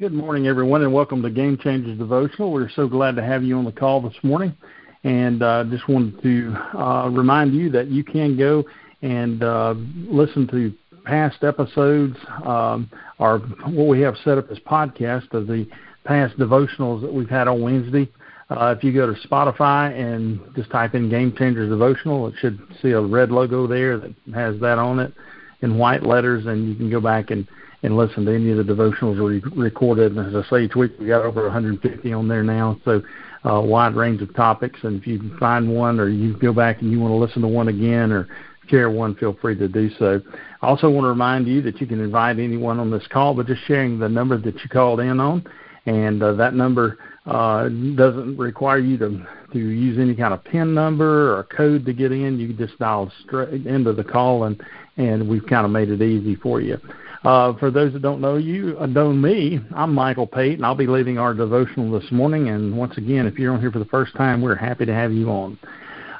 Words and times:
Good 0.00 0.14
morning, 0.14 0.46
everyone, 0.46 0.80
and 0.80 0.94
welcome 0.94 1.20
to 1.20 1.28
Game 1.28 1.58
Changers 1.58 1.98
Devotional. 1.98 2.52
We're 2.52 2.70
so 2.70 2.88
glad 2.88 3.16
to 3.16 3.22
have 3.22 3.44
you 3.44 3.58
on 3.58 3.66
the 3.66 3.70
call 3.70 4.00
this 4.00 4.16
morning, 4.22 4.56
and 5.04 5.42
uh, 5.42 5.64
just 5.64 5.86
wanted 5.90 6.22
to 6.22 6.54
uh, 6.74 7.10
remind 7.10 7.52
you 7.52 7.68
that 7.72 7.88
you 7.88 8.02
can 8.02 8.34
go 8.34 8.64
and 9.02 9.42
uh, 9.42 9.74
listen 10.08 10.48
to 10.52 10.72
past 11.04 11.44
episodes 11.44 12.16
um, 12.46 12.90
or 13.18 13.40
what 13.66 13.88
we 13.88 14.00
have 14.00 14.16
set 14.24 14.38
up 14.38 14.50
as 14.50 14.58
podcast 14.60 15.34
of 15.34 15.46
the 15.46 15.68
past 16.04 16.34
devotionals 16.38 17.02
that 17.02 17.12
we've 17.12 17.28
had 17.28 17.46
on 17.46 17.60
Wednesday. 17.60 18.08
Uh, 18.48 18.74
if 18.74 18.82
you 18.82 18.94
go 18.94 19.06
to 19.06 19.28
Spotify 19.28 19.92
and 20.00 20.40
just 20.56 20.70
type 20.70 20.94
in 20.94 21.10
Game 21.10 21.36
Changers 21.36 21.68
Devotional, 21.68 22.26
it 22.26 22.34
should 22.40 22.58
see 22.80 22.92
a 22.92 23.00
red 23.02 23.30
logo 23.30 23.66
there 23.66 23.98
that 23.98 24.14
has 24.32 24.58
that 24.60 24.78
on 24.78 24.98
it 24.98 25.12
in 25.60 25.76
white 25.76 26.04
letters, 26.04 26.46
and 26.46 26.70
you 26.70 26.74
can 26.74 26.88
go 26.88 27.02
back 27.02 27.30
and 27.30 27.46
and 27.82 27.96
listen 27.96 28.24
to 28.26 28.34
any 28.34 28.50
of 28.50 28.58
the 28.58 28.72
devotionals 28.74 29.22
we 29.22 29.40
recorded. 29.60 30.16
And 30.16 30.34
as 30.34 30.44
I 30.44 30.48
say, 30.50 30.64
each 30.64 30.74
week 30.74 30.92
we 30.98 31.06
got 31.06 31.22
over 31.22 31.44
150 31.44 32.12
on 32.12 32.28
there 32.28 32.42
now, 32.42 32.78
so 32.84 33.02
a 33.44 33.54
uh, 33.54 33.60
wide 33.62 33.94
range 33.94 34.20
of 34.20 34.34
topics. 34.34 34.80
And 34.82 35.00
if 35.00 35.06
you 35.06 35.34
find 35.38 35.74
one 35.74 35.98
or 35.98 36.08
you 36.08 36.36
go 36.36 36.52
back 36.52 36.82
and 36.82 36.92
you 36.92 37.00
want 37.00 37.12
to 37.12 37.16
listen 37.16 37.40
to 37.42 37.48
one 37.48 37.68
again 37.68 38.12
or 38.12 38.28
share 38.68 38.90
one, 38.90 39.14
feel 39.16 39.36
free 39.40 39.56
to 39.56 39.66
do 39.66 39.90
so. 39.98 40.20
I 40.62 40.66
also 40.66 40.90
want 40.90 41.04
to 41.04 41.08
remind 41.08 41.46
you 41.46 41.62
that 41.62 41.80
you 41.80 41.86
can 41.86 42.00
invite 42.00 42.38
anyone 42.38 42.78
on 42.78 42.90
this 42.90 43.06
call 43.10 43.34
by 43.34 43.44
just 43.44 43.62
sharing 43.66 43.98
the 43.98 44.08
number 44.08 44.36
that 44.36 44.54
you 44.54 44.68
called 44.68 45.00
in 45.00 45.18
on, 45.20 45.44
and 45.86 46.22
uh, 46.22 46.34
that 46.34 46.54
number 46.54 46.98
uh, 47.26 47.68
doesn't 47.96 48.36
require 48.36 48.78
you 48.78 48.98
to 48.98 49.26
to 49.52 49.58
use 49.58 49.98
any 49.98 50.14
kind 50.14 50.32
of 50.32 50.44
PIN 50.44 50.74
number 50.74 51.36
or 51.36 51.44
code 51.44 51.84
to 51.84 51.92
get 51.92 52.12
in. 52.12 52.38
You 52.38 52.52
just 52.52 52.78
dial 52.78 53.10
straight 53.24 53.66
into 53.66 53.92
the 53.92 54.04
call, 54.04 54.44
and 54.44 54.62
and 54.96 55.28
we've 55.28 55.46
kind 55.46 55.64
of 55.64 55.72
made 55.72 55.90
it 55.90 56.02
easy 56.02 56.36
for 56.36 56.60
you. 56.60 56.78
Uh, 57.22 57.52
for 57.58 57.70
those 57.70 57.92
that 57.92 58.00
don't 58.00 58.20
know 58.20 58.36
you, 58.36 58.76
uh, 58.80 58.86
know 58.86 59.12
me, 59.12 59.60
I'm 59.74 59.94
Michael 59.94 60.26
Pate, 60.26 60.54
and 60.54 60.64
I'll 60.64 60.74
be 60.74 60.86
leading 60.86 61.18
our 61.18 61.34
devotional 61.34 61.98
this 61.98 62.10
morning. 62.10 62.48
And 62.48 62.76
once 62.76 62.96
again, 62.96 63.26
if 63.26 63.38
you're 63.38 63.52
on 63.52 63.60
here 63.60 63.70
for 63.70 63.78
the 63.78 63.84
first 63.86 64.16
time, 64.16 64.40
we're 64.40 64.54
happy 64.54 64.86
to 64.86 64.94
have 64.94 65.12
you 65.12 65.28
on. 65.28 65.58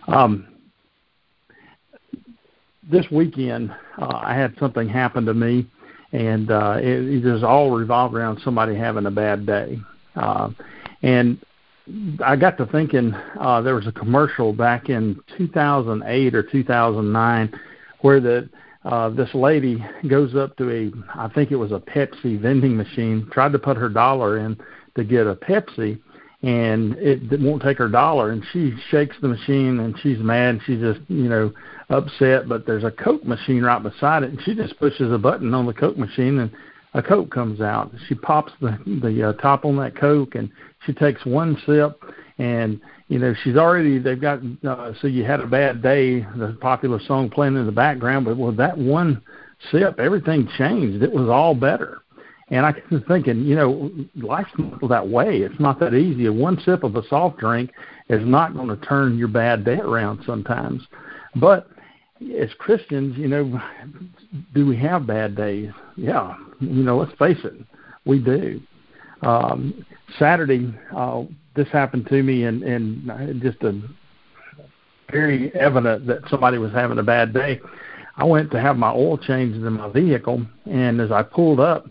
Um, 0.08 0.46
this 2.90 3.06
weekend, 3.10 3.74
uh, 3.98 4.20
I 4.22 4.34
had 4.34 4.54
something 4.58 4.88
happen 4.88 5.24
to 5.24 5.32
me, 5.32 5.66
and 6.12 6.50
uh, 6.50 6.76
it, 6.78 7.08
it 7.08 7.22
just 7.22 7.44
all 7.44 7.70
revolved 7.70 8.14
around 8.14 8.38
somebody 8.44 8.74
having 8.74 9.06
a 9.06 9.10
bad 9.10 9.46
day. 9.46 9.78
Uh, 10.16 10.50
and 11.02 11.42
I 12.22 12.36
got 12.36 12.58
to 12.58 12.66
thinking 12.66 13.14
uh, 13.40 13.62
there 13.62 13.74
was 13.74 13.86
a 13.86 13.92
commercial 13.92 14.52
back 14.52 14.90
in 14.90 15.18
2008 15.38 16.34
or 16.34 16.42
2009 16.42 17.60
where 18.00 18.20
the 18.20 18.50
uh, 18.84 19.10
this 19.10 19.32
lady 19.34 19.84
goes 20.08 20.34
up 20.34 20.56
to 20.56 20.70
a, 20.70 20.90
I 21.18 21.28
think 21.28 21.50
it 21.50 21.56
was 21.56 21.72
a 21.72 21.80
Pepsi 21.80 22.40
vending 22.40 22.76
machine, 22.76 23.28
tried 23.30 23.52
to 23.52 23.58
put 23.58 23.76
her 23.76 23.88
dollar 23.88 24.38
in 24.38 24.58
to 24.96 25.04
get 25.04 25.26
a 25.26 25.34
Pepsi, 25.34 26.00
and 26.42 26.94
it, 26.94 27.30
it 27.30 27.40
won't 27.40 27.62
take 27.62 27.76
her 27.76 27.88
dollar, 27.88 28.30
and 28.30 28.42
she 28.52 28.72
shakes 28.90 29.16
the 29.20 29.28
machine, 29.28 29.80
and 29.80 29.94
she's 30.02 30.18
mad, 30.20 30.54
And 30.54 30.60
she's 30.64 30.80
just, 30.80 31.00
you 31.08 31.28
know, 31.28 31.52
upset. 31.90 32.48
But 32.48 32.66
there's 32.66 32.84
a 32.84 32.90
Coke 32.90 33.24
machine 33.24 33.62
right 33.62 33.82
beside 33.82 34.22
it, 34.22 34.30
and 34.30 34.40
she 34.44 34.54
just 34.54 34.78
pushes 34.78 35.12
a 35.12 35.18
button 35.18 35.52
on 35.52 35.66
the 35.66 35.74
Coke 35.74 35.98
machine, 35.98 36.38
and 36.38 36.50
a 36.94 37.02
Coke 37.02 37.30
comes 37.30 37.60
out. 37.60 37.92
She 38.08 38.14
pops 38.14 38.52
the 38.60 38.78
the 39.02 39.28
uh, 39.28 39.32
top 39.34 39.66
on 39.66 39.76
that 39.76 39.96
Coke, 39.96 40.34
and 40.34 40.50
she 40.86 40.94
takes 40.94 41.24
one 41.26 41.60
sip, 41.66 42.02
and 42.40 42.80
you 43.08 43.18
know 43.18 43.34
she's 43.44 43.56
already 43.56 43.98
they've 43.98 44.20
got 44.20 44.40
uh, 44.66 44.92
so 45.00 45.06
you 45.06 45.24
had 45.24 45.40
a 45.40 45.46
bad 45.46 45.82
day 45.82 46.20
the 46.36 46.56
popular 46.60 46.98
song 47.06 47.28
playing 47.28 47.54
in 47.54 47.66
the 47.66 47.72
background 47.72 48.24
but 48.24 48.36
with 48.36 48.56
that 48.56 48.76
one 48.76 49.22
sip 49.70 49.98
everything 49.98 50.48
changed. 50.56 51.02
It 51.02 51.12
was 51.12 51.28
all 51.28 51.54
better. 51.54 51.98
And 52.52 52.66
i 52.66 52.74
was 52.90 53.02
thinking 53.06 53.44
you 53.44 53.54
know 53.54 53.90
life's 54.16 54.50
not 54.58 54.88
that 54.88 55.08
way. 55.08 55.38
It's 55.38 55.60
not 55.60 55.78
that 55.80 55.94
easy. 55.94 56.28
One 56.28 56.58
sip 56.64 56.82
of 56.82 56.96
a 56.96 57.06
soft 57.08 57.38
drink 57.38 57.72
is 58.08 58.22
not 58.24 58.54
going 58.54 58.68
to 58.68 58.86
turn 58.86 59.18
your 59.18 59.28
bad 59.28 59.64
day 59.64 59.78
around 59.78 60.20
sometimes. 60.26 60.82
But 61.36 61.68
as 62.38 62.50
christians 62.58 63.16
you 63.16 63.28
know 63.28 63.60
do 64.54 64.66
we 64.66 64.76
have 64.78 65.06
bad 65.06 65.36
days? 65.36 65.70
Yeah. 65.96 66.36
You 66.60 66.82
know 66.82 66.96
let's 66.96 67.16
face 67.18 67.38
it 67.44 67.54
we 68.06 68.18
do. 68.18 68.60
Um 69.22 69.84
saturday 70.18 70.74
uh 70.96 71.24
this 71.54 71.68
happened 71.68 72.06
to 72.08 72.22
me, 72.22 72.44
and 72.44 72.62
and 72.62 73.40
just 73.42 73.62
a 73.62 73.80
very 75.10 75.52
evident 75.54 76.06
that 76.06 76.20
somebody 76.28 76.58
was 76.58 76.72
having 76.72 76.98
a 76.98 77.02
bad 77.02 77.32
day. 77.32 77.60
I 78.16 78.24
went 78.24 78.50
to 78.50 78.60
have 78.60 78.76
my 78.76 78.90
oil 78.90 79.18
changed 79.18 79.56
in 79.56 79.72
my 79.72 79.88
vehicle, 79.88 80.46
and 80.66 81.00
as 81.00 81.10
I 81.10 81.22
pulled 81.22 81.60
up, 81.60 81.86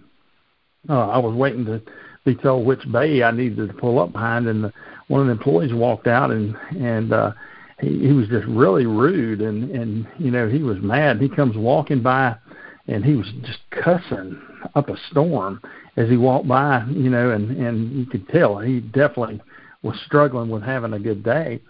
uh, 0.89 1.07
I 1.09 1.17
was 1.17 1.35
waiting 1.35 1.65
to 1.65 1.81
be 2.25 2.35
told 2.35 2.65
which 2.65 2.89
bay 2.91 3.23
I 3.23 3.31
needed 3.31 3.67
to 3.67 3.73
pull 3.73 3.99
up 3.99 4.11
behind, 4.11 4.47
and 4.47 4.65
the, 4.65 4.73
one 5.07 5.21
of 5.21 5.27
the 5.27 5.33
employees 5.33 5.73
walked 5.73 6.07
out, 6.07 6.31
and 6.31 6.55
and 6.77 7.11
uh, 7.11 7.31
he, 7.79 8.07
he 8.07 8.13
was 8.13 8.27
just 8.27 8.45
really 8.47 8.85
rude, 8.85 9.41
and 9.41 9.71
and 9.71 10.07
you 10.17 10.31
know 10.31 10.47
he 10.47 10.63
was 10.63 10.77
mad. 10.79 11.21
He 11.21 11.29
comes 11.29 11.57
walking 11.57 12.01
by, 12.01 12.35
and 12.87 13.03
he 13.03 13.15
was 13.15 13.27
just 13.43 13.59
cussing 13.71 14.39
up 14.75 14.89
a 14.89 14.95
storm 15.09 15.61
as 15.97 16.09
he 16.09 16.17
walked 16.17 16.47
by, 16.47 16.85
you 16.89 17.09
know, 17.09 17.31
and 17.31 17.51
and 17.57 17.91
you 17.91 18.05
could 18.05 18.27
tell 18.29 18.59
he 18.59 18.79
definitely 18.79 19.41
was 19.81 19.95
struggling 20.05 20.49
with 20.49 20.63
having 20.63 20.93
a 20.93 20.99
good 20.99 21.23
day. 21.23 21.61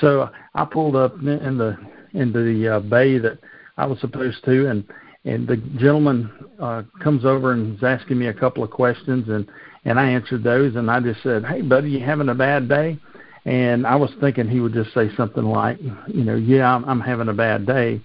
So 0.00 0.30
I 0.54 0.64
pulled 0.64 0.96
up 0.96 1.14
in 1.18 1.58
the 1.58 1.76
into 2.12 2.44
the 2.44 2.76
uh, 2.76 2.80
bay 2.80 3.18
that 3.18 3.38
I 3.76 3.86
was 3.86 3.98
supposed 4.00 4.44
to, 4.44 4.68
and 4.68 4.84
and 5.24 5.48
the 5.48 5.56
gentleman 5.78 6.30
uh, 6.60 6.82
comes 7.02 7.24
over 7.24 7.52
and 7.52 7.76
is 7.76 7.82
asking 7.82 8.18
me 8.18 8.26
a 8.26 8.34
couple 8.34 8.62
of 8.62 8.70
questions, 8.70 9.28
and 9.28 9.48
and 9.84 9.98
I 9.98 10.10
answered 10.10 10.42
those, 10.42 10.76
and 10.76 10.90
I 10.90 11.00
just 11.00 11.22
said, 11.22 11.44
"Hey, 11.44 11.62
buddy, 11.62 11.90
you 11.90 12.00
having 12.00 12.28
a 12.28 12.34
bad 12.34 12.68
day?" 12.68 12.98
And 13.46 13.86
I 13.86 13.96
was 13.96 14.10
thinking 14.20 14.48
he 14.48 14.60
would 14.60 14.72
just 14.72 14.94
say 14.94 15.14
something 15.16 15.44
like, 15.44 15.78
you 16.08 16.24
know, 16.24 16.36
"Yeah, 16.36 16.74
I'm, 16.74 16.84
I'm 16.84 17.00
having 17.00 17.28
a 17.28 17.34
bad 17.34 17.66
day." 17.66 18.00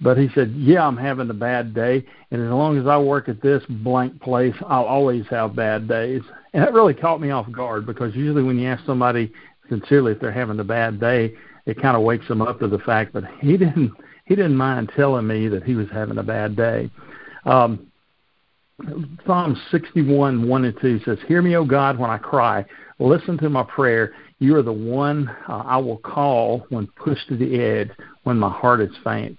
But 0.00 0.18
he 0.18 0.28
said, 0.34 0.50
"Yeah, 0.50 0.86
I'm 0.86 0.96
having 0.96 1.30
a 1.30 1.34
bad 1.34 1.74
day, 1.74 2.04
and 2.30 2.42
as 2.42 2.50
long 2.50 2.78
as 2.78 2.86
I 2.86 2.98
work 2.98 3.28
at 3.28 3.40
this 3.40 3.62
blank 3.66 4.20
place, 4.20 4.54
I'll 4.66 4.84
always 4.84 5.26
have 5.28 5.56
bad 5.56 5.88
days." 5.88 6.22
And 6.52 6.62
that 6.62 6.74
really 6.74 6.94
caught 6.94 7.20
me 7.20 7.30
off 7.30 7.50
guard 7.50 7.86
because 7.86 8.14
usually 8.14 8.42
when 8.42 8.58
you 8.58 8.68
ask 8.68 8.84
somebody 8.84 9.32
sincerely 9.68 10.12
if 10.12 10.20
they're 10.20 10.32
having 10.32 10.60
a 10.60 10.64
bad 10.64 11.00
day, 11.00 11.34
it 11.64 11.80
kind 11.80 11.96
of 11.96 12.02
wakes 12.02 12.28
them 12.28 12.42
up 12.42 12.60
to 12.60 12.68
the 12.68 12.78
fact. 12.80 13.12
But 13.12 13.24
he 13.40 13.56
didn't. 13.56 13.92
He 14.26 14.34
didn't 14.34 14.56
mind 14.56 14.90
telling 14.96 15.26
me 15.26 15.46
that 15.48 15.62
he 15.62 15.76
was 15.76 15.86
having 15.92 16.18
a 16.18 16.22
bad 16.22 16.56
day. 16.56 16.90
Um, 17.44 17.86
Psalm 19.26 19.56
61, 19.70 20.46
1 20.46 20.64
and 20.64 20.80
2 20.80 21.00
says, 21.04 21.18
Hear 21.26 21.40
me, 21.40 21.56
O 21.56 21.64
God, 21.64 21.98
when 21.98 22.10
I 22.10 22.18
cry. 22.18 22.64
Listen 22.98 23.38
to 23.38 23.48
my 23.48 23.62
prayer. 23.62 24.12
You 24.38 24.56
are 24.56 24.62
the 24.62 24.72
one 24.72 25.34
uh, 25.48 25.62
I 25.64 25.78
will 25.78 25.96
call 25.98 26.66
when 26.68 26.86
pushed 26.88 27.28
to 27.28 27.36
the 27.36 27.58
edge, 27.58 27.90
when 28.24 28.38
my 28.38 28.50
heart 28.50 28.80
is 28.82 28.90
faint. 29.02 29.38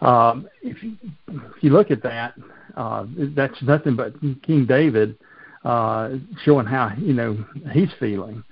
Um, 0.00 0.48
if, 0.62 0.82
you, 0.82 0.96
if 1.28 1.62
you 1.62 1.70
look 1.70 1.90
at 1.90 2.02
that, 2.02 2.34
uh, 2.76 3.06
that's 3.36 3.60
nothing 3.62 3.96
but 3.96 4.14
King 4.42 4.64
David 4.66 5.18
uh, 5.64 6.10
showing 6.44 6.66
how 6.66 6.92
you 6.98 7.12
know 7.12 7.44
he's 7.72 7.90
feeling. 7.98 8.42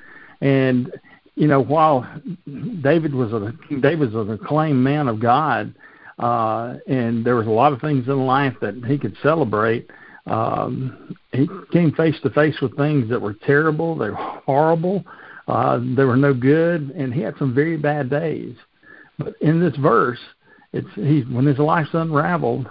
And 0.41 0.93
you 1.35 1.47
know, 1.47 1.61
while 1.63 2.07
David 2.83 3.15
was 3.15 3.33
a 3.33 3.55
King 3.69 3.81
David 3.81 4.13
was 4.13 4.29
an 4.29 4.35
acclaimed 4.35 4.83
man 4.83 5.09
of 5.09 5.21
God, 5.21 5.75
uh, 6.19 6.75
and 6.87 7.25
there 7.25 7.37
was 7.37 7.47
a 7.47 7.51
lot 7.51 7.73
of 7.73 7.81
things 7.81 8.09
in 8.09 8.27
life 8.27 8.55
that 8.61 8.83
he 8.87 8.99
could 8.99 9.17
celebrate. 9.23 9.89
Um, 10.27 11.17
he 11.33 11.49
came 11.73 11.93
face 11.93 12.17
to 12.23 12.31
face 12.31 12.61
with 12.61 12.77
things 12.77 13.09
that 13.09 13.21
were 13.21 13.35
terrible, 13.47 13.97
they 13.97 14.11
were 14.11 14.17
horrible, 14.17 15.05
uh, 15.47 15.81
they 15.97 16.05
were 16.05 16.17
no 16.17 16.35
good, 16.35 16.91
and 16.91 17.15
he 17.15 17.23
had 17.23 17.35
some 17.39 17.55
very 17.55 17.79
bad 17.79 18.11
days. 18.11 18.55
But 19.19 19.35
in 19.41 19.59
this 19.59 19.75
verse, 19.77 20.19
it's 20.73 20.89
he 20.95 21.23
when 21.23 21.47
his 21.47 21.59
life's 21.59 21.91
unraveled, 21.93 22.69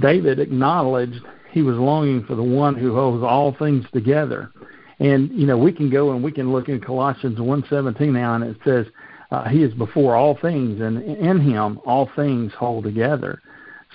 David 0.00 0.38
acknowledged 0.38 1.20
he 1.50 1.62
was 1.62 1.76
longing 1.76 2.24
for 2.24 2.34
the 2.34 2.42
one 2.42 2.76
who 2.76 2.94
holds 2.94 3.24
all 3.24 3.54
things 3.58 3.84
together. 3.92 4.50
And 5.00 5.30
you 5.30 5.46
know, 5.46 5.58
we 5.58 5.72
can 5.72 5.90
go 5.90 6.12
and 6.12 6.22
we 6.22 6.32
can 6.32 6.52
look 6.52 6.68
in 6.68 6.80
Colossians 6.80 7.38
1:17 7.38 8.12
now, 8.12 8.34
and 8.34 8.44
it 8.44 8.56
says, 8.64 8.86
uh, 9.30 9.48
"He 9.48 9.62
is 9.62 9.72
before 9.74 10.14
all 10.14 10.36
things, 10.36 10.80
and 10.80 11.02
in 11.02 11.40
Him 11.40 11.80
all 11.84 12.08
things 12.14 12.52
hold 12.52 12.84
together." 12.84 13.40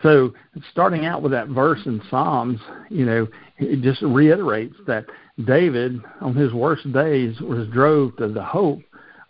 So, 0.04 0.34
starting 0.72 1.06
out 1.06 1.22
with 1.22 1.32
that 1.32 1.48
verse 1.48 1.86
in 1.86 2.02
Psalms, 2.10 2.60
you 2.90 3.06
know, 3.06 3.28
it 3.60 3.82
just 3.82 4.02
reiterates 4.02 4.76
that 4.88 5.06
David, 5.46 6.02
on 6.22 6.36
his 6.36 6.54
worst 6.54 6.92
days, 6.92 7.40
was 7.40 7.68
drove 7.70 8.16
to 8.18 8.28
the 8.28 8.44
hope 8.44 8.82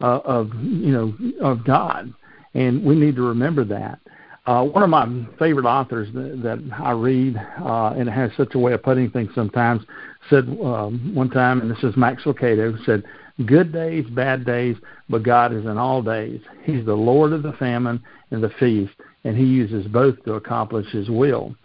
uh, 0.02 0.20
of 0.26 0.52
you 0.64 0.92
know 0.92 1.14
of 1.42 1.64
God, 1.64 2.14
and 2.56 2.84
we 2.84 2.96
need 2.96 3.16
to 3.18 3.22
remember 3.22 3.64
that. 3.66 4.00
Uh, 4.48 4.64
one 4.64 4.84
of 4.84 4.90
my 4.90 5.08
favorite 5.40 5.66
authors 5.66 6.08
that, 6.14 6.42
that 6.44 6.60
I 6.80 6.92
read, 6.92 7.36
uh, 7.64 7.94
and 7.98 8.10
has 8.10 8.32
such 8.38 8.56
a 8.56 8.60
way 8.60 8.74
of 8.74 8.84
putting 8.84 9.10
things 9.10 9.30
sometimes, 9.36 9.84
said 10.30 10.46
um, 10.64 11.12
one 11.16 11.30
time, 11.30 11.62
and 11.62 11.70
this 11.70 11.84
is 11.84 11.96
Max 11.98 12.24
Lucado, 12.24 12.78
said, 12.86 13.04
Good 13.46 13.74
days, 13.74 14.06
bad 14.12 14.46
days, 14.46 14.78
but 15.10 15.24
God 15.24 15.52
is 15.52 15.66
in 15.66 15.78
all 15.78 16.02
days. 16.02 16.40
He's 16.64 16.86
the 16.86 16.94
Lord 16.94 17.34
of 17.34 17.44
the 17.44 17.54
famine 17.54 18.02
and 18.32 18.42
the 18.42 18.52
feast, 18.60 18.94
and 19.24 19.36
He 19.36 19.44
uses 19.46 19.88
both 19.88 20.24
to 20.24 20.34
accomplish 20.34 20.88
His 20.92 21.10
will. 21.10 21.56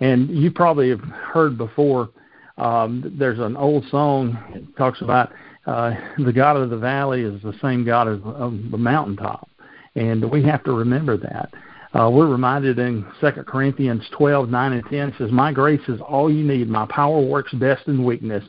And 0.00 0.30
you 0.30 0.50
probably 0.50 0.88
have 0.88 1.00
heard 1.00 1.56
before 1.58 2.10
Um, 2.56 3.14
there's 3.18 3.38
an 3.38 3.56
old 3.56 3.84
song 3.90 4.36
that 4.52 4.76
talks 4.76 5.02
about 5.02 5.32
uh, 5.66 5.94
the 6.18 6.32
God 6.32 6.56
of 6.56 6.70
the 6.70 6.76
valley 6.76 7.22
is 7.22 7.40
the 7.42 7.54
same 7.60 7.84
God 7.84 8.08
as 8.08 8.18
the 8.22 8.78
mountaintop, 8.78 9.48
and 9.94 10.30
we 10.30 10.42
have 10.44 10.64
to 10.64 10.72
remember 10.72 11.16
that. 11.16 11.50
Uh, 11.92 12.08
we're 12.08 12.28
reminded 12.28 12.78
in 12.78 13.04
2 13.20 13.30
Corinthians 13.46 14.02
12, 14.16 14.48
9 14.48 14.72
and 14.72 14.84
10, 14.84 15.08
it 15.08 15.14
says, 15.18 15.32
My 15.32 15.52
grace 15.52 15.80
is 15.88 16.00
all 16.00 16.32
you 16.32 16.44
need. 16.44 16.68
My 16.68 16.86
power 16.86 17.20
works 17.20 17.52
best 17.54 17.88
in 17.88 18.04
weakness. 18.04 18.44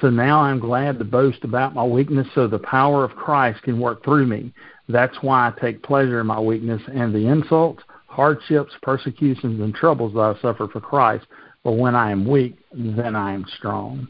So 0.00 0.10
now 0.10 0.40
I'm 0.40 0.60
glad 0.60 0.98
to 0.98 1.04
boast 1.04 1.42
about 1.42 1.74
my 1.74 1.84
weakness 1.84 2.26
so 2.34 2.46
the 2.46 2.58
power 2.58 3.04
of 3.04 3.12
Christ 3.12 3.62
can 3.62 3.80
work 3.80 4.04
through 4.04 4.26
me. 4.26 4.52
That's 4.88 5.16
why 5.22 5.48
I 5.48 5.60
take 5.60 5.82
pleasure 5.82 6.20
in 6.20 6.26
my 6.26 6.38
weakness 6.38 6.82
and 6.94 7.12
the 7.12 7.26
insults, 7.26 7.82
hardships, 8.06 8.72
persecutions, 8.82 9.60
and 9.60 9.74
troubles 9.74 10.12
that 10.14 10.20
I 10.20 10.40
suffer 10.40 10.68
for 10.68 10.80
Christ. 10.80 11.26
But 11.64 11.72
when 11.72 11.96
I 11.96 12.10
am 12.10 12.26
weak, 12.26 12.58
then 12.72 13.16
I 13.16 13.32
am 13.32 13.46
strong. 13.56 14.08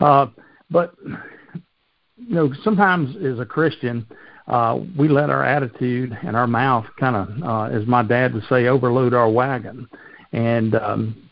Uh, 0.00 0.26
but, 0.70 0.94
you 1.04 2.34
know, 2.34 2.52
sometimes 2.64 3.16
as 3.24 3.38
a 3.38 3.46
Christian, 3.46 4.06
uh, 4.48 4.80
we 4.98 5.08
let 5.08 5.30
our 5.30 5.44
attitude 5.44 6.16
and 6.22 6.36
our 6.36 6.46
mouth 6.46 6.86
kind 6.98 7.16
of, 7.16 7.42
uh, 7.42 7.76
as 7.76 7.86
my 7.86 8.02
dad 8.02 8.34
would 8.34 8.44
say, 8.48 8.66
overload 8.66 9.14
our 9.14 9.30
wagon. 9.30 9.88
And 10.32 10.74
um, 10.74 11.30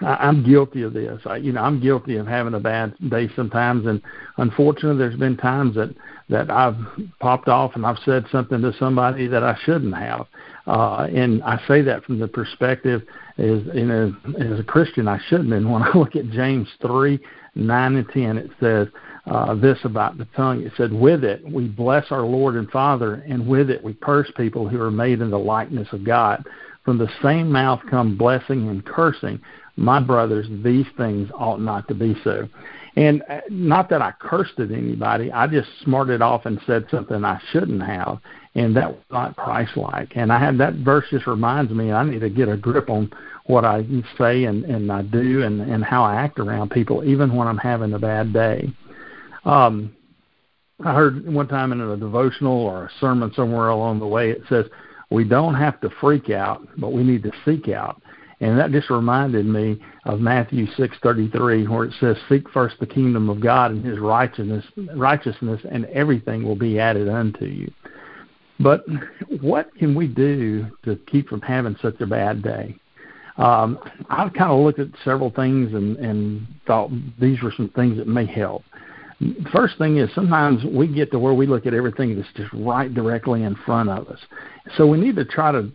I, 0.00 0.14
I'm 0.14 0.44
guilty 0.44 0.82
of 0.82 0.92
this. 0.92 1.20
I, 1.26 1.36
you 1.36 1.52
know, 1.52 1.62
I'm 1.62 1.80
guilty 1.80 2.16
of 2.16 2.26
having 2.26 2.54
a 2.54 2.60
bad 2.60 2.94
day 3.10 3.28
sometimes, 3.36 3.86
and 3.86 4.02
unfortunately, 4.38 4.98
there's 4.98 5.18
been 5.18 5.36
times 5.36 5.74
that 5.76 5.94
that 6.28 6.50
I've 6.50 6.76
popped 7.18 7.48
off 7.48 7.72
and 7.74 7.84
I've 7.84 7.98
said 8.04 8.24
something 8.30 8.62
to 8.62 8.72
somebody 8.78 9.26
that 9.26 9.42
I 9.42 9.58
shouldn't 9.64 9.96
have. 9.96 10.26
Uh, 10.64 11.08
and 11.12 11.42
I 11.42 11.60
say 11.66 11.82
that 11.82 12.04
from 12.04 12.20
the 12.20 12.28
perspective 12.28 13.02
as 13.36 13.62
you 13.74 13.86
know, 13.86 14.14
as 14.38 14.60
a 14.60 14.64
Christian, 14.64 15.08
I 15.08 15.18
shouldn't. 15.28 15.52
And 15.52 15.70
when 15.70 15.82
I 15.82 15.90
look 15.96 16.14
at 16.16 16.30
James 16.30 16.68
three 16.80 17.18
nine 17.54 17.96
and 17.96 18.08
ten, 18.10 18.38
it 18.38 18.50
says 18.60 18.88
uh, 19.26 19.54
this 19.54 19.78
about 19.84 20.18
the 20.18 20.26
tongue. 20.36 20.62
It 20.62 20.72
said, 20.76 20.92
With 20.92 21.24
it 21.24 21.42
we 21.44 21.68
bless 21.68 22.10
our 22.10 22.22
Lord 22.22 22.56
and 22.56 22.70
Father, 22.70 23.24
and 23.28 23.46
with 23.46 23.70
it 23.70 23.82
we 23.82 23.94
curse 23.94 24.30
people 24.36 24.68
who 24.68 24.80
are 24.80 24.90
made 24.90 25.20
in 25.20 25.30
the 25.30 25.38
likeness 25.38 25.88
of 25.92 26.04
God. 26.04 26.44
From 26.84 26.98
the 26.98 27.10
same 27.22 27.50
mouth 27.50 27.80
come 27.90 28.16
blessing 28.16 28.68
and 28.68 28.84
cursing. 28.84 29.40
My 29.76 30.00
brothers, 30.00 30.46
these 30.64 30.86
things 30.96 31.30
ought 31.34 31.60
not 31.60 31.86
to 31.88 31.94
be 31.94 32.16
so. 32.24 32.48
And 32.96 33.22
uh, 33.28 33.40
not 33.50 33.88
that 33.90 34.02
I 34.02 34.12
cursed 34.18 34.58
at 34.58 34.70
anybody, 34.70 35.30
I 35.30 35.46
just 35.46 35.68
smarted 35.84 36.22
off 36.22 36.46
and 36.46 36.60
said 36.66 36.86
something 36.90 37.24
I 37.24 37.40
shouldn't 37.52 37.82
have, 37.82 38.18
and 38.54 38.76
that 38.76 38.90
was 38.90 39.04
not 39.10 39.36
Christ 39.36 39.76
like. 39.76 40.12
And 40.16 40.32
I 40.32 40.38
had 40.38 40.58
that 40.58 40.74
verse 40.74 41.04
just 41.10 41.26
reminds 41.26 41.70
me 41.70 41.92
I 41.92 42.04
need 42.04 42.20
to 42.20 42.30
get 42.30 42.48
a 42.48 42.56
grip 42.56 42.90
on 42.90 43.12
what 43.44 43.64
I 43.64 43.84
say 44.18 44.44
and, 44.44 44.64
and 44.64 44.90
I 44.90 45.02
do 45.02 45.42
and, 45.42 45.60
and 45.60 45.84
how 45.84 46.02
I 46.04 46.16
act 46.16 46.38
around 46.38 46.70
people, 46.70 47.04
even 47.04 47.34
when 47.34 47.46
I'm 47.48 47.58
having 47.58 47.92
a 47.92 47.98
bad 47.98 48.32
day. 48.32 48.72
Um, 49.44 49.94
I 50.84 50.94
heard 50.94 51.26
one 51.26 51.48
time 51.48 51.72
in 51.72 51.80
a 51.80 51.96
devotional 51.96 52.56
or 52.56 52.84
a 52.84 52.90
sermon 53.00 53.32
somewhere 53.34 53.68
along 53.68 53.98
the 53.98 54.06
way, 54.06 54.30
it 54.30 54.42
says, 54.48 54.66
We 55.10 55.24
don't 55.24 55.54
have 55.54 55.80
to 55.82 55.90
freak 56.00 56.30
out, 56.30 56.66
but 56.78 56.92
we 56.92 57.02
need 57.02 57.22
to 57.24 57.32
seek 57.44 57.68
out. 57.68 58.00
And 58.40 58.58
that 58.58 58.72
just 58.72 58.88
reminded 58.88 59.44
me 59.44 59.78
of 60.06 60.20
Matthew 60.20 60.66
6:33 60.66 61.68
where 61.68 61.84
it 61.84 61.92
says 62.00 62.16
seek 62.28 62.48
first 62.50 62.76
the 62.80 62.86
kingdom 62.86 63.28
of 63.28 63.40
God 63.40 63.70
and 63.70 63.84
his 63.84 63.98
righteousness 63.98 64.64
righteousness 64.96 65.60
and 65.70 65.84
everything 65.86 66.42
will 66.42 66.56
be 66.56 66.78
added 66.78 67.08
unto 67.08 67.44
you. 67.44 67.70
But 68.58 68.84
what 69.40 69.74
can 69.76 69.94
we 69.94 70.06
do 70.06 70.66
to 70.84 70.96
keep 71.06 71.28
from 71.28 71.42
having 71.42 71.76
such 71.82 72.00
a 72.00 72.06
bad 72.06 72.42
day? 72.42 72.76
Um, 73.36 73.78
I've 74.08 74.32
kind 74.32 74.50
of 74.50 74.60
looked 74.60 74.78
at 74.78 74.88
several 75.04 75.30
things 75.30 75.72
and, 75.72 75.96
and 75.96 76.46
thought 76.66 76.90
these 77.18 77.42
were 77.42 77.52
some 77.56 77.70
things 77.70 77.96
that 77.98 78.06
may 78.06 78.26
help 78.26 78.62
first 79.52 79.76
thing 79.76 79.98
is 79.98 80.08
sometimes 80.14 80.64
we 80.64 80.86
get 80.86 81.10
to 81.12 81.18
where 81.18 81.34
we 81.34 81.46
look 81.46 81.66
at 81.66 81.74
everything 81.74 82.16
that's 82.16 82.28
just 82.34 82.52
right 82.52 82.92
directly 82.92 83.42
in 83.42 83.54
front 83.66 83.90
of 83.90 84.08
us. 84.08 84.18
So 84.76 84.86
we 84.86 84.98
need 84.98 85.16
to 85.16 85.24
try 85.24 85.52
to 85.52 85.70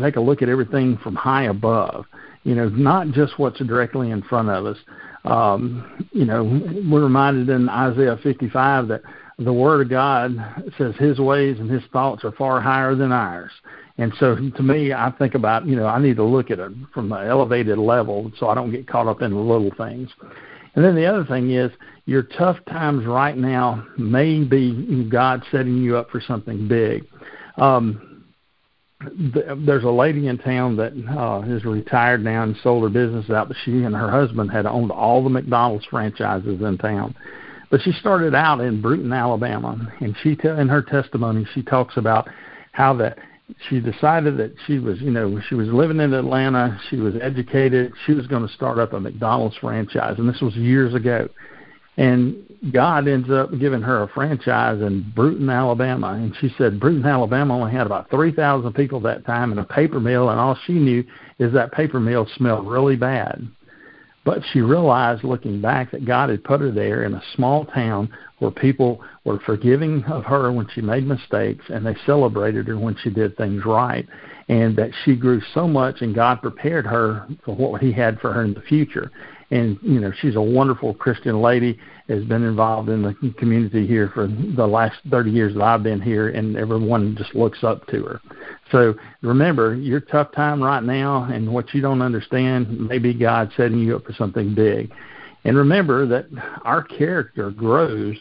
take 0.00 0.16
a 0.16 0.20
look 0.20 0.42
at 0.42 0.48
everything 0.48 0.98
from 1.02 1.14
high 1.14 1.44
above, 1.44 2.06
you 2.44 2.54
know, 2.54 2.68
not 2.70 3.08
just 3.08 3.38
what's 3.38 3.58
directly 3.58 4.10
in 4.10 4.22
front 4.22 4.48
of 4.48 4.64
us. 4.64 4.78
Um, 5.24 6.06
you 6.12 6.24
know, 6.24 6.44
we're 6.88 7.02
reminded 7.02 7.48
in 7.50 7.68
Isaiah 7.68 8.18
55 8.22 8.88
that 8.88 9.02
the 9.38 9.52
Word 9.52 9.82
of 9.82 9.90
God 9.90 10.36
says 10.78 10.94
His 10.98 11.18
ways 11.18 11.58
and 11.58 11.70
His 11.70 11.82
thoughts 11.92 12.24
are 12.24 12.32
far 12.32 12.60
higher 12.60 12.94
than 12.94 13.12
ours. 13.12 13.50
And 13.98 14.12
so 14.18 14.36
to 14.36 14.62
me, 14.62 14.92
I 14.92 15.10
think 15.18 15.34
about, 15.34 15.66
you 15.66 15.76
know, 15.76 15.86
I 15.86 15.98
need 15.98 16.16
to 16.16 16.24
look 16.24 16.50
at 16.50 16.58
it 16.58 16.72
from 16.94 17.12
an 17.12 17.26
elevated 17.26 17.78
level 17.78 18.30
so 18.38 18.48
I 18.48 18.54
don't 18.54 18.70
get 18.70 18.86
caught 18.86 19.06
up 19.06 19.22
in 19.22 19.32
the 19.32 19.40
little 19.40 19.72
things. 19.76 20.10
And 20.76 20.84
then 20.84 20.94
the 20.94 21.06
other 21.06 21.24
thing 21.24 21.50
is, 21.50 21.72
your 22.04 22.22
tough 22.22 22.58
times 22.68 23.04
right 23.06 23.36
now 23.36 23.84
may 23.98 24.44
be 24.44 25.08
God 25.10 25.42
setting 25.50 25.78
you 25.78 25.96
up 25.96 26.10
for 26.10 26.20
something 26.20 26.68
big. 26.68 27.04
Um, 27.56 28.24
there's 29.00 29.84
a 29.84 29.90
lady 29.90 30.28
in 30.28 30.38
town 30.38 30.76
that 30.76 30.92
uh, 31.10 31.42
is 31.46 31.64
retired 31.64 32.22
now 32.22 32.42
and 32.42 32.56
sold 32.62 32.82
her 32.82 32.88
business 32.88 33.28
out, 33.30 33.48
but 33.48 33.56
she 33.64 33.82
and 33.82 33.94
her 33.94 34.10
husband 34.10 34.50
had 34.50 34.66
owned 34.66 34.90
all 34.90 35.22
the 35.22 35.30
McDonald's 35.30 35.84
franchises 35.86 36.60
in 36.60 36.78
town. 36.78 37.14
But 37.70 37.82
she 37.82 37.92
started 37.92 38.34
out 38.34 38.60
in 38.60 38.80
Brewton, 38.80 39.12
Alabama, 39.12 39.92
and 40.00 40.14
she 40.22 40.36
t- 40.36 40.48
in 40.48 40.68
her 40.68 40.82
testimony 40.82 41.46
she 41.54 41.62
talks 41.62 41.96
about 41.96 42.28
how 42.72 42.94
that 42.94 43.18
she 43.68 43.80
decided 43.80 44.36
that 44.38 44.54
she 44.66 44.78
was, 44.78 45.00
you 45.00 45.10
know, 45.10 45.40
she 45.48 45.54
was 45.54 45.68
living 45.68 46.00
in 46.00 46.12
Atlanta, 46.12 46.80
she 46.90 46.96
was 46.96 47.14
educated, 47.22 47.92
she 48.04 48.12
was 48.12 48.26
going 48.26 48.46
to 48.46 48.52
start 48.52 48.78
up 48.78 48.92
a 48.92 49.00
McDonald's 49.00 49.56
franchise, 49.56 50.16
and 50.18 50.28
this 50.28 50.40
was 50.40 50.54
years 50.56 50.94
ago. 50.94 51.28
And 51.96 52.36
God 52.72 53.08
ends 53.08 53.30
up 53.30 53.50
giving 53.58 53.80
her 53.80 54.02
a 54.02 54.08
franchise 54.08 54.82
in 54.82 55.12
Brewton, 55.14 55.48
Alabama. 55.48 56.08
And 56.08 56.34
she 56.40 56.52
said 56.58 56.78
Brewton, 56.78 57.06
Alabama 57.06 57.54
only 57.56 57.72
had 57.72 57.86
about 57.86 58.10
3,000 58.10 58.72
people 58.74 59.00
that 59.00 59.24
time 59.24 59.50
and 59.50 59.60
a 59.60 59.64
paper 59.64 60.00
mill, 60.00 60.28
and 60.28 60.38
all 60.38 60.58
she 60.66 60.74
knew 60.74 61.04
is 61.38 61.52
that 61.54 61.72
paper 61.72 62.00
mill 62.00 62.26
smelled 62.36 62.68
really 62.68 62.96
bad. 62.96 63.48
But 64.26 64.42
she 64.52 64.60
realized 64.60 65.22
looking 65.22 65.60
back 65.60 65.92
that 65.92 66.04
God 66.04 66.30
had 66.30 66.42
put 66.42 66.60
her 66.60 66.72
there 66.72 67.04
in 67.04 67.14
a 67.14 67.22
small 67.36 67.64
town 67.64 68.10
where 68.40 68.50
people 68.50 69.00
were 69.24 69.38
forgiving 69.46 70.02
of 70.04 70.24
her 70.24 70.50
when 70.50 70.66
she 70.74 70.80
made 70.80 71.06
mistakes 71.06 71.64
and 71.68 71.86
they 71.86 71.94
celebrated 72.04 72.66
her 72.66 72.76
when 72.76 72.96
she 73.02 73.08
did 73.08 73.36
things 73.36 73.64
right. 73.64 74.04
And 74.48 74.74
that 74.76 74.90
she 75.04 75.14
grew 75.14 75.40
so 75.54 75.68
much 75.68 76.02
and 76.02 76.12
God 76.12 76.42
prepared 76.42 76.86
her 76.86 77.28
for 77.44 77.54
what 77.54 77.80
He 77.80 77.92
had 77.92 78.18
for 78.18 78.32
her 78.32 78.42
in 78.42 78.52
the 78.52 78.62
future 78.62 79.12
and 79.50 79.78
you 79.82 80.00
know 80.00 80.12
she's 80.20 80.36
a 80.36 80.40
wonderful 80.40 80.94
Christian 80.94 81.40
lady. 81.40 81.78
Has 82.08 82.24
been 82.24 82.44
involved 82.44 82.88
in 82.88 83.02
the 83.02 83.14
community 83.36 83.84
here 83.84 84.10
for 84.14 84.28
the 84.28 84.66
last 84.66 84.94
30 85.10 85.30
years 85.30 85.54
that 85.54 85.62
I've 85.62 85.82
been 85.82 86.00
here, 86.00 86.28
and 86.28 86.56
everyone 86.56 87.16
just 87.16 87.34
looks 87.34 87.64
up 87.64 87.84
to 87.88 88.04
her. 88.04 88.20
So 88.70 88.94
remember, 89.22 89.74
your 89.74 90.00
tough 90.00 90.30
time 90.30 90.62
right 90.62 90.84
now, 90.84 91.24
and 91.24 91.52
what 91.52 91.74
you 91.74 91.80
don't 91.80 92.02
understand, 92.02 92.88
maybe 92.88 93.12
God 93.12 93.50
setting 93.56 93.78
you 93.78 93.96
up 93.96 94.04
for 94.04 94.12
something 94.12 94.54
big. 94.54 94.92
And 95.42 95.56
remember 95.56 96.06
that 96.06 96.26
our 96.64 96.82
character 96.82 97.50
grows 97.50 98.16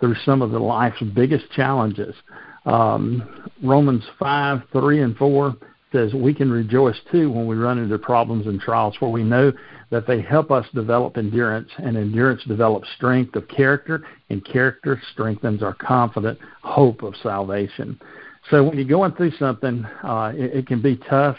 through 0.00 0.16
some 0.24 0.42
of 0.42 0.50
the 0.50 0.58
life's 0.58 1.02
biggest 1.14 1.50
challenges. 1.52 2.14
Um, 2.66 3.50
Romans 3.62 4.04
5, 4.18 4.62
3, 4.72 5.02
and 5.02 5.16
4 5.16 5.56
says 5.92 6.12
we 6.14 6.34
can 6.34 6.50
rejoice 6.50 6.96
too 7.10 7.30
when 7.30 7.46
we 7.46 7.56
run 7.56 7.78
into 7.78 7.98
problems 7.98 8.46
and 8.46 8.60
trials, 8.60 8.94
for 8.98 9.10
we 9.10 9.22
know 9.22 9.52
that 9.90 10.06
they 10.06 10.20
help 10.20 10.50
us 10.50 10.66
develop 10.74 11.16
endurance, 11.16 11.70
and 11.78 11.96
endurance 11.96 12.42
develops 12.44 12.88
strength 12.96 13.34
of 13.36 13.48
character, 13.48 14.04
and 14.28 14.44
character 14.44 15.00
strengthens 15.12 15.62
our 15.62 15.74
confident 15.74 16.38
hope 16.62 17.02
of 17.02 17.14
salvation. 17.22 17.98
So 18.50 18.64
when 18.64 18.76
you're 18.76 18.86
going 18.86 19.12
through 19.12 19.32
something, 19.32 19.84
uh, 20.02 20.32
it, 20.34 20.58
it 20.58 20.66
can 20.66 20.82
be 20.82 20.96
tough, 21.08 21.36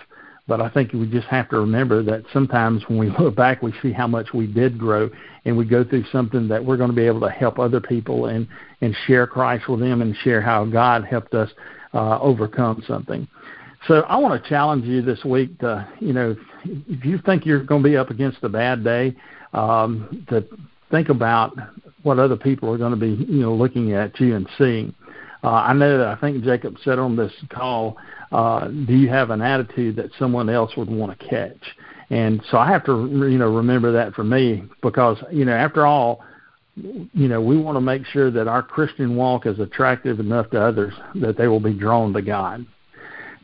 but 0.48 0.62
I 0.62 0.70
think 0.70 0.94
we 0.94 1.06
just 1.06 1.27
have 1.27 1.48
to 1.50 1.60
remember 1.60 2.01
that 2.03 2.24
sometimes 2.34 2.84
when 2.88 2.98
we 2.98 3.10
look 3.20 3.36
back, 3.36 3.62
we 3.62 3.74
see 3.84 3.91
how 3.91 4.08
much 4.08 4.34
we 4.34 4.48
did 4.48 4.79
grow, 4.79 5.10
and 5.46 5.56
we 5.56 5.65
go 5.65 5.84
through 5.84 6.06
something 6.12 6.48
that 6.48 6.63
we're 6.63 6.77
going 6.77 6.89
to 6.89 6.96
be 6.96 7.06
able 7.06 7.22
to 7.22 7.29
help 7.29 7.60
other 7.60 7.79
people 7.79 8.25
and 8.25 8.48
and 8.82 8.96
share 9.06 9.27
Christ 9.27 9.68
with 9.68 9.82
them 9.82 10.01
and 10.01 10.15
share 10.24 10.41
how 10.41 10.65
God 10.65 11.03
helped 11.03 11.34
us 11.34 11.50
uh, 11.94 12.20
overcome 12.20 12.84
something. 12.88 13.27
So 13.88 14.01
I 14.01 14.17
want 14.17 14.41
to 14.41 14.50
challenge 14.50 14.86
you 14.86 15.01
this 15.01 15.24
week 15.24 15.57
to, 15.59 15.88
you 16.00 16.13
know, 16.13 16.36
if 16.65 17.05
you 17.05 17.19
think 17.25 17.45
you're 17.45 17.63
going 17.63 17.81
to 17.81 17.89
be 17.89 17.98
up 17.98 18.09
against 18.09 18.43
a 18.43 18.50
bad 18.50 18.83
day, 18.83 19.15
um, 19.53 20.25
to 20.29 20.45
think 20.91 21.09
about 21.09 21.55
what 22.03 22.19
other 22.19 22.36
people 22.36 22.71
are 22.71 22.77
going 22.77 22.91
to 22.91 22.98
be, 22.98 23.25
you 23.31 23.41
know, 23.41 23.53
looking 23.53 23.93
at 23.93 24.19
you 24.19 24.36
and 24.36 24.48
seeing. 24.57 24.93
Uh, 25.43 25.51
I 25.51 25.74
know 25.74 25.98
that 25.98 26.07
I 26.07 26.15
think 26.15 26.43
Jacob 26.43 26.75
said 26.83 27.00
on 27.00 27.15
this 27.15 27.31
call, 27.50 27.98
uh, 28.31 28.67
do 28.67 28.93
you 28.93 29.09
have 29.09 29.29
an 29.29 29.41
attitude 29.41 29.95
that 29.95 30.12
someone 30.19 30.50
else 30.50 30.75
would 30.75 30.89
want 30.89 31.17
to 31.17 31.27
catch? 31.27 31.75
And 32.09 32.41
so 32.51 32.57
I 32.57 32.67
have 32.69 32.83
to, 32.86 32.91
you 32.91 33.38
know, 33.38 33.53
remember 33.53 33.91
that 33.93 34.13
for 34.13 34.24
me 34.24 34.63
because, 34.81 35.17
you 35.31 35.45
know, 35.45 35.53
after 35.53 35.86
all, 35.86 36.24
you 36.75 37.27
know, 37.27 37.41
we 37.41 37.57
want 37.57 37.75
to 37.75 37.81
make 37.81 38.05
sure 38.05 38.31
that 38.31 38.48
our 38.48 38.63
Christian 38.63 39.15
walk 39.15 39.45
is 39.45 39.59
attractive 39.59 40.19
enough 40.19 40.50
to 40.51 40.62
others 40.62 40.93
that 41.15 41.38
they 41.38 41.48
will 41.48 41.59
be 41.59 41.74
drawn 41.74 42.13
to 42.13 42.21
God. 42.21 42.65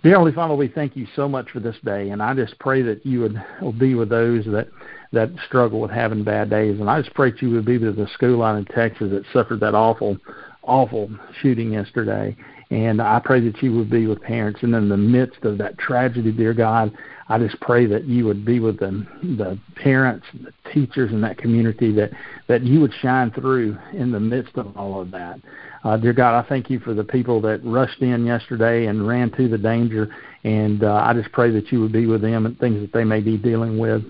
Dear 0.05 0.17
Heavenly 0.17 0.33
Father, 0.33 0.53
we 0.53 0.67
thank 0.67 0.95
you 0.95 1.07
so 1.15 1.27
much 1.27 1.49
for 1.49 1.59
this 1.59 1.77
day, 1.83 2.11
and 2.11 2.21
I 2.21 2.35
just 2.35 2.59
pray 2.59 2.83
that 2.83 3.03
you 3.03 3.21
would 3.21 3.79
be 3.79 3.95
with 3.95 4.09
those 4.09 4.45
that 4.45 4.67
that 5.13 5.31
struggle 5.47 5.79
with 5.79 5.89
having 5.89 6.23
bad 6.23 6.51
days. 6.51 6.79
And 6.79 6.87
I 6.91 7.01
just 7.01 7.15
pray 7.15 7.31
that 7.31 7.41
you 7.41 7.49
would 7.49 7.65
be 7.65 7.79
with 7.79 7.95
the 7.95 8.07
school 8.13 8.37
line 8.37 8.59
in 8.59 8.65
Texas 8.65 9.09
that 9.09 9.23
suffered 9.33 9.61
that 9.61 9.73
awful, 9.73 10.17
awful 10.61 11.09
shooting 11.41 11.73
yesterday. 11.73 12.37
And 12.69 13.01
I 13.01 13.19
pray 13.23 13.39
that 13.49 13.63
you 13.63 13.75
would 13.77 13.89
be 13.89 14.05
with 14.05 14.21
parents. 14.21 14.59
And 14.61 14.75
in 14.75 14.89
the 14.89 14.97
midst 14.97 15.43
of 15.43 15.57
that 15.57 15.79
tragedy, 15.79 16.31
dear 16.31 16.53
God, 16.53 16.95
I 17.27 17.39
just 17.39 17.59
pray 17.61 17.87
that 17.87 18.05
you 18.05 18.25
would 18.25 18.45
be 18.45 18.59
with 18.59 18.77
the, 18.77 19.07
the 19.23 19.57
parents, 19.75 20.27
the 20.33 20.53
teachers 20.71 21.11
in 21.11 21.21
that 21.21 21.39
community, 21.39 21.91
that, 21.93 22.11
that 22.47 22.61
you 22.61 22.79
would 22.79 22.93
shine 23.01 23.31
through 23.31 23.75
in 23.93 24.11
the 24.11 24.19
midst 24.19 24.55
of 24.57 24.77
all 24.77 25.01
of 25.01 25.09
that. 25.11 25.39
Uh, 25.85 25.97
dear 25.97 26.13
God, 26.13 26.33
I 26.33 26.49
thank 26.49 26.71
you 26.71 26.79
for 26.79 26.95
the 26.95 27.03
people 27.03 27.39
that 27.41 27.63
rushed 27.63 28.01
in 28.01 28.25
yesterday 28.25 28.87
and 28.87 29.07
ran 29.07 29.29
to 29.33 29.47
the 29.47 29.57
danger. 29.57 30.09
And 30.43 30.83
uh, 30.83 30.95
I 30.95 31.13
just 31.13 31.31
pray 31.31 31.51
that 31.51 31.71
you 31.71 31.79
would 31.79 31.91
be 31.91 32.07
with 32.07 32.23
them 32.23 32.47
and 32.47 32.57
things 32.57 32.81
that 32.81 32.91
they 32.91 33.03
may 33.03 33.21
be 33.21 33.37
dealing 33.37 33.77
with. 33.77 34.01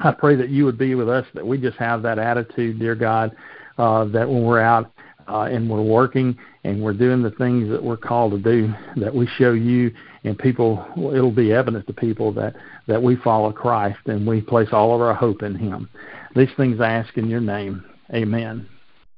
I 0.00 0.12
pray 0.12 0.36
that 0.36 0.50
you 0.50 0.66
would 0.66 0.76
be 0.76 0.94
with 0.94 1.08
us, 1.08 1.24
that 1.32 1.46
we 1.46 1.56
just 1.56 1.78
have 1.78 2.02
that 2.02 2.18
attitude, 2.18 2.78
dear 2.78 2.94
God, 2.94 3.34
uh, 3.78 4.04
that 4.06 4.28
when 4.28 4.44
we're 4.44 4.60
out 4.60 4.92
uh, 5.26 5.44
and 5.44 5.70
we're 5.70 5.80
working 5.80 6.36
and 6.64 6.82
we're 6.82 6.92
doing 6.92 7.22
the 7.22 7.30
things 7.30 7.70
that 7.70 7.82
we're 7.82 7.96
called 7.96 8.32
to 8.32 8.38
do, 8.38 8.70
that 8.96 9.14
we 9.14 9.26
show 9.38 9.52
you 9.52 9.90
and 10.24 10.38
people, 10.38 10.84
it'll 11.14 11.30
be 11.30 11.50
evident 11.50 11.86
to 11.86 11.94
people 11.94 12.30
that, 12.34 12.54
that 12.88 13.02
we 13.02 13.16
follow 13.16 13.52
Christ 13.52 14.00
and 14.04 14.26
we 14.26 14.42
place 14.42 14.68
all 14.70 14.94
of 14.94 15.00
our 15.00 15.14
hope 15.14 15.42
in 15.42 15.54
Him. 15.54 15.88
These 16.36 16.50
things 16.58 16.78
I 16.78 16.92
ask 16.92 17.16
in 17.16 17.30
your 17.30 17.40
name. 17.40 17.86
Amen. 18.12 18.68